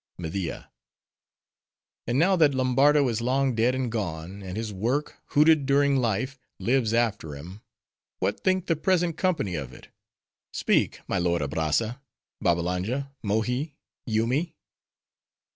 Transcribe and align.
MEDIA—And 0.17 2.17
now 2.17 2.35
that 2.35 2.55
Lombardo 2.55 3.07
is 3.07 3.21
long 3.21 3.53
dead 3.53 3.75
and 3.75 3.91
gone—and 3.91 4.57
his 4.57 4.73
work, 4.73 5.21
hooted 5.27 5.67
during 5.67 5.95
life, 5.95 6.39
lives 6.57 6.91
after 6.91 7.35
him—what 7.35 8.39
think 8.43 8.65
the 8.65 8.75
present 8.75 9.15
company 9.15 9.53
of 9.53 9.73
it? 9.73 9.89
Speak, 10.53 11.01
my 11.07 11.19
lord 11.19 11.43
Abrazza! 11.43 12.01
Babbalanja! 12.41 13.11
Mohi! 13.21 13.75
Yoomy! 14.07 14.55